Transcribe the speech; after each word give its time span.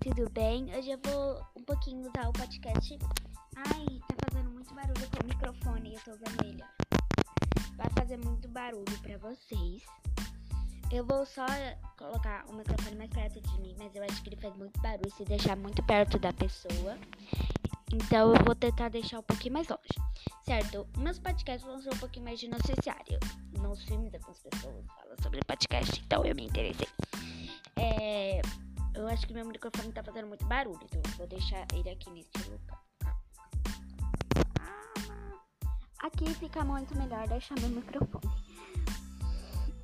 tudo 0.00 0.30
bem? 0.30 0.74
Hoje 0.76 0.90
eu 0.90 0.98
vou 1.02 1.42
um 1.56 1.62
pouquinho 1.62 2.00
usar 2.00 2.28
o 2.28 2.32
podcast. 2.32 2.98
Ai, 3.56 4.00
tá 4.06 4.14
fazendo 4.28 4.50
muito 4.50 4.74
barulho 4.74 5.10
com 5.10 5.22
o 5.22 5.26
microfone 5.26 5.90
e 5.90 5.94
eu 5.94 6.00
tô 6.00 6.16
vermelha. 6.16 6.66
Vai 7.76 7.88
fazer 7.98 8.18
muito 8.18 8.48
barulho 8.48 8.98
pra 9.02 9.16
vocês. 9.18 9.82
Eu 10.92 11.04
vou 11.06 11.24
só 11.24 11.46
colocar 11.98 12.44
o 12.48 12.54
microfone 12.54 12.96
mais 12.96 13.10
perto 13.10 13.40
de 13.40 13.60
mim, 13.60 13.74
mas 13.78 13.94
eu 13.94 14.04
acho 14.04 14.22
que 14.22 14.28
ele 14.28 14.36
faz 14.36 14.54
muito 14.56 14.78
barulho 14.80 15.10
se 15.10 15.24
deixar 15.24 15.56
muito 15.56 15.82
perto 15.84 16.18
da 16.18 16.32
pessoa. 16.32 16.98
Então 17.92 18.34
eu 18.34 18.44
vou 18.44 18.54
tentar 18.54 18.90
deixar 18.90 19.20
um 19.20 19.22
pouquinho 19.22 19.54
mais 19.54 19.68
longe. 19.68 19.88
Certo? 20.44 20.86
Meus 20.98 21.18
podcasts 21.18 21.66
vão 21.66 21.80
ser 21.80 21.94
um 21.94 21.98
pouquinho 21.98 22.26
mais 22.26 22.38
de 22.38 22.48
noticiário. 22.48 23.18
Nos 23.58 23.82
filmes 23.84 24.14
algumas 24.14 24.38
pessoas 24.38 24.86
falam 24.86 25.16
sobre 25.22 25.40
podcast, 25.46 26.02
então 26.04 26.24
eu 26.24 26.34
me 26.34 26.44
interessei. 26.44 26.88
Eu 29.06 29.12
acho 29.12 29.24
que 29.24 29.34
meu 29.34 29.46
microfone 29.46 29.92
tá 29.92 30.02
fazendo 30.02 30.26
muito 30.26 30.44
barulho, 30.46 30.80
então 30.82 31.00
eu 31.00 31.16
vou 31.16 31.28
deixar 31.28 31.64
ele 31.72 31.88
aqui 31.88 32.10
nesse 32.10 32.50
lugar. 32.50 32.82
Aqui 36.00 36.34
fica 36.34 36.64
muito 36.64 36.92
melhor 36.98 37.28
deixar 37.28 37.54
meu 37.60 37.68
microfone. 37.68 38.34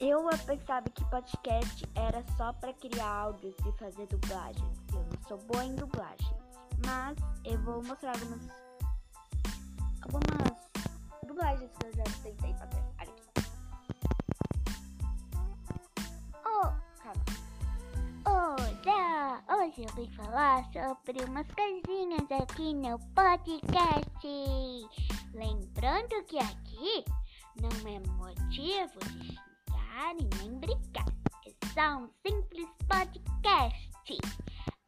Eu 0.00 0.26
pensava 0.46 0.88
que 0.88 1.04
podcast 1.10 1.86
era 1.94 2.24
só 2.38 2.54
para 2.54 2.72
criar 2.72 3.06
áudios 3.06 3.54
e 3.58 3.78
fazer 3.78 4.06
dublagem. 4.06 4.72
Eu 4.90 5.04
não 5.04 5.28
sou 5.28 5.36
boa 5.36 5.66
em 5.66 5.74
dublagem, 5.74 6.36
mas 6.86 7.18
eu 7.44 7.62
vou 7.62 7.84
mostrar 7.84 8.12
algumas 8.12 8.48
algumas 10.00 10.70
dublagens 11.26 11.70
que 11.78 11.86
eu 11.88 11.92
já 11.92 12.04
tentei 12.22 12.54
fazer. 12.54 12.89
Eu 19.80 19.88
vim 19.94 20.10
falar 20.10 20.62
sobre 20.64 21.24
umas 21.24 21.46
coisinhas 21.52 22.30
aqui 22.30 22.74
no 22.74 22.98
podcast. 23.14 24.28
Lembrando 25.32 26.22
que 26.26 26.36
aqui 26.38 27.02
não 27.58 27.70
é 27.88 27.98
motivo 27.98 28.98
de 29.00 29.28
xingar 29.28 30.16
e 30.18 30.28
nem 30.36 30.58
brigar. 30.58 31.06
É 31.46 31.66
só 31.72 31.96
um 31.96 32.10
simples 32.26 32.68
podcast. 32.86 34.18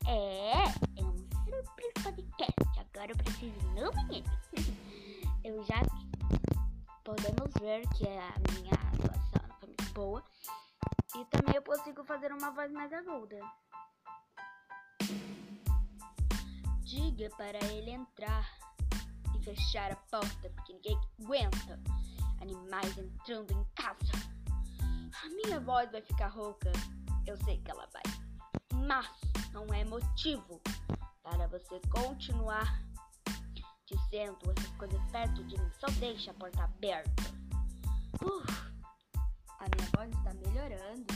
É, 0.07 0.65
é 1.01 1.03
um 1.03 1.17
simples 1.17 1.93
podcast. 2.03 2.79
Agora 2.79 3.13
eu 3.13 3.17
preciso 3.17 3.67
no 3.69 3.91
banheiro. 3.93 4.31
eu 5.43 5.63
já 5.65 5.81
podemos 7.03 7.51
ver 7.59 7.89
que 7.97 8.07
a 8.07 8.35
minha 8.53 8.75
atuação 8.75 9.57
foi 9.59 9.69
muito 9.69 9.95
boa. 9.95 10.23
E 11.17 11.25
também 11.25 11.55
eu 11.57 11.63
consigo 11.63 12.05
fazer 12.05 12.31
uma 12.31 12.51
voz 12.51 12.71
mais 12.71 12.93
aguda. 12.93 13.41
Diga 16.93 17.31
para 17.39 17.59
ele 17.73 17.91
entrar 17.91 18.47
e 19.35 19.43
fechar 19.43 19.91
a 19.91 19.97
porta, 19.97 20.51
porque 20.51 20.75
ninguém 20.75 21.01
aguenta 21.23 21.81
animais 22.39 22.99
entrando 22.99 23.51
em 23.51 23.65
casa. 23.75 24.13
A 25.25 25.29
minha 25.31 25.59
voz 25.59 25.91
vai 25.91 26.03
ficar 26.03 26.29
rouca, 26.29 26.71
eu 27.27 27.35
sei 27.45 27.63
que 27.63 27.71
ela 27.71 27.89
vai, 27.95 28.03
mas 28.87 29.09
não 29.55 29.73
é 29.73 29.87
motivo 29.87 30.61
para 31.23 31.49
você 31.49 31.81
continuar 31.89 32.85
dizendo 33.87 34.53
essas 34.55 34.73
coisas 34.77 35.01
perto 35.11 35.43
de 35.45 35.59
mim. 35.59 35.71
Só 35.81 35.87
deixa 35.99 36.31
a 36.31 36.35
porta 36.35 36.65
aberta. 36.65 37.23
Uf, 38.23 38.73
a 39.61 39.65
minha 39.75 39.89
voz 39.97 40.11
está 40.11 40.35
melhorando. 40.35 41.07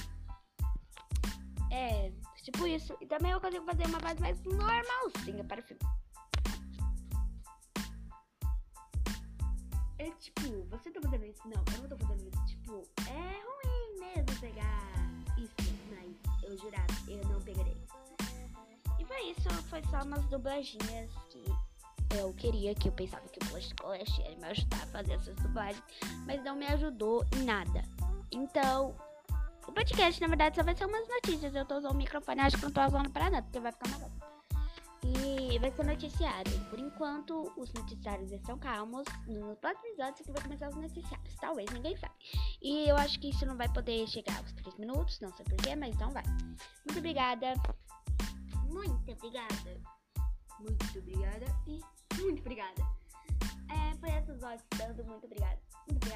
É, 1.71 2.11
tipo 2.47 2.66
isso. 2.66 2.97
E 3.00 3.06
também 3.06 3.33
eu 3.33 3.40
consigo 3.40 3.64
fazer 3.64 3.86
uma 3.86 3.98
voz 3.98 4.18
mais 4.20 4.40
normalzinha 4.45 5.45
para 5.45 5.61
o 5.61 5.64
filme. 5.64 5.83
É 9.98 10.11
tipo, 10.11 10.64
você 10.70 10.90
tá 10.90 11.01
fazendo 11.01 11.24
isso? 11.24 11.42
Não, 11.45 11.64
eu 11.74 11.83
não 11.83 11.89
tô 11.89 12.06
fazendo 12.06 12.29
isso. 12.29 12.46
Tipo, 12.46 12.83
é 13.08 13.42
ruim 13.46 13.98
mesmo 13.98 14.40
pegar 14.40 14.83
isso, 15.36 15.55
mas 15.90 16.45
eu 16.45 16.56
jurava, 16.56 16.86
eu 17.08 17.24
não 17.24 17.40
pegarei. 17.40 17.77
E 19.01 19.05
foi 19.05 19.30
isso, 19.30 19.48
foi 19.64 19.83
só 19.90 20.02
umas 20.02 20.24
dublaginhas 20.27 21.11
que 21.30 21.45
eu 22.17 22.33
queria, 22.35 22.74
que 22.74 22.89
eu 22.89 22.92
pensava 22.92 23.27
que 23.29 23.45
o 23.45 23.51
Podcast 23.51 24.20
ia 24.20 24.36
me 24.36 24.45
ajudar 24.45 24.83
a 24.83 24.86
fazer 24.86 25.12
essas 25.14 25.35
dublagens, 25.36 25.83
mas 26.24 26.42
não 26.45 26.55
me 26.55 26.67
ajudou 26.67 27.24
em 27.36 27.45
nada. 27.45 27.83
Então, 28.30 28.95
o 29.67 29.73
podcast, 29.73 30.21
na 30.21 30.29
verdade, 30.29 30.57
só 30.57 30.63
vai 30.63 30.77
ser 30.77 30.87
umas 30.87 31.09
notícias. 31.09 31.55
Eu 31.55 31.65
tô 31.65 31.79
usando 31.79 31.93
o 31.93 31.97
microfone, 31.97 32.41
acho 32.41 32.57
que 32.57 32.65
não 32.65 32.73
tô 32.73 32.85
usando 32.85 33.11
pra 33.11 33.31
nada, 33.31 33.43
porque 33.43 33.61
vai 33.61 33.73
ficar 33.73 33.99
voz. 33.99 34.13
E 35.05 35.59
vai 35.59 35.71
ser 35.71 35.85
noticiário. 35.85 36.65
Por 36.69 36.79
enquanto, 36.79 37.53
os 37.57 37.73
noticiários 37.73 38.33
estão 38.33 38.59
calmos. 38.59 39.07
No 39.27 39.57
próximo 39.57 39.87
episódio, 39.89 40.25
que 40.25 40.33
vai 40.33 40.43
começar 40.43 40.69
os 40.69 40.75
noticiários. 40.75 41.35
Talvez, 41.37 41.71
ninguém 41.73 41.97
sabe. 41.97 42.15
E 42.61 42.89
eu 42.89 42.97
acho 42.97 43.19
que 43.21 43.31
isso 43.31 43.47
não 43.47 43.57
vai 43.57 43.69
poder 43.69 44.07
chegar 44.09 44.37
aos 44.39 44.53
3 44.53 44.77
minutos, 44.79 45.21
não 45.21 45.33
sei 45.35 45.45
porquê, 45.45 45.77
mas 45.77 45.95
então 45.95 46.11
vai. 46.11 46.25
Muito 46.85 46.98
obrigada. 46.98 47.55
Muito 48.69 49.13
obrigada. 49.13 49.81
Muito 50.59 50.98
obrigada. 50.98 51.47
E 51.67 51.81
muito 52.21 52.41
obrigada. 52.41 52.83
É, 53.69 53.97
foi 53.98 54.11
essas 54.11 54.41
vozes 54.41 54.65
dando 54.77 55.05
muito 55.05 55.27
obrigada. 55.27 55.59
Muito 55.89 56.07